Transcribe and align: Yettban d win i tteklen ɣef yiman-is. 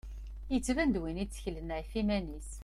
Yettban 0.53 0.89
d 0.95 0.97
win 1.01 1.21
i 1.23 1.25
tteklen 1.27 1.73
ɣef 1.77 1.89
yiman-is. 1.97 2.51